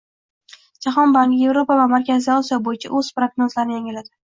[0.85, 4.17] Jahon banki Evropa va Markaziy Osiyo bo'yicha o'z prognozlarini yangiladi